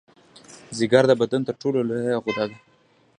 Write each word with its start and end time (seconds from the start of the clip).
ځیګر 0.77 1.03
د 1.07 1.11
بدن 1.21 1.41
تر 1.47 1.55
ټولو 1.61 1.79
لویه 1.89 2.17
غده 2.23 2.45
ده 2.49 2.57